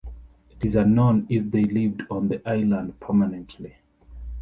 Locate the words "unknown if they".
0.75-1.63